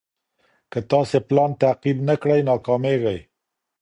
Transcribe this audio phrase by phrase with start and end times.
[0.71, 3.19] که تاسي پلان تعقيب نه کړئ، ناکامېږئ.